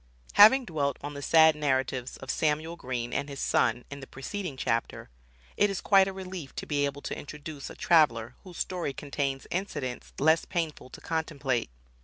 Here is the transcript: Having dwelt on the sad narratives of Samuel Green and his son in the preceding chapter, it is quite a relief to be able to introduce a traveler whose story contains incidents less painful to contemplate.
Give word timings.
Having 0.33 0.65
dwelt 0.65 0.97
on 1.01 1.13
the 1.13 1.21
sad 1.21 1.55
narratives 1.55 2.17
of 2.17 2.31
Samuel 2.31 2.75
Green 2.75 3.13
and 3.13 3.29
his 3.29 3.39
son 3.39 3.85
in 3.91 3.99
the 3.99 4.07
preceding 4.07 4.57
chapter, 4.57 5.11
it 5.57 5.69
is 5.69 5.79
quite 5.79 6.07
a 6.07 6.11
relief 6.11 6.55
to 6.55 6.65
be 6.65 6.85
able 6.87 7.03
to 7.03 7.15
introduce 7.15 7.69
a 7.69 7.75
traveler 7.75 8.33
whose 8.43 8.57
story 8.57 8.93
contains 8.93 9.45
incidents 9.51 10.11
less 10.17 10.43
painful 10.43 10.89
to 10.89 11.01
contemplate. 11.01 11.69